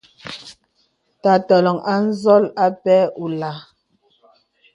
Tà 1.21 1.33
tɔləŋ 1.47 1.77
a 1.91 1.93
n̄zɔl 2.05 2.43
apɛ̂ 2.65 2.99
ùlāā. 3.23 3.59